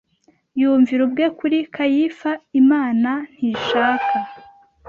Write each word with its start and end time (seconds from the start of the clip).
Yumvira 0.59 1.01
ubwe 1.07 1.25
kuri 1.39 1.57
Kayifa 1.75 2.31
Imana 2.61 3.11
ntishaka 3.35 4.17